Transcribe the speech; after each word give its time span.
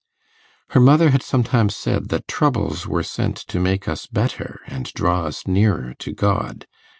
Her 0.69 0.79
mother 0.79 1.11
had 1.11 1.21
sometimes 1.21 1.75
said 1.75 2.09
that 2.09 2.27
troubles 2.27 2.87
were 2.87 3.03
sent 3.03 3.37
to 3.45 3.59
make 3.59 3.87
us 3.87 4.07
better 4.07 4.61
and 4.65 4.91
draw 4.95 5.27
us 5.27 5.45
nearer 5.45 5.93
to 5.99 6.11
God. 6.11 6.65